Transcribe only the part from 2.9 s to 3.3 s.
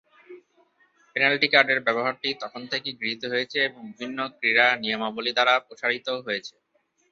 গৃহীত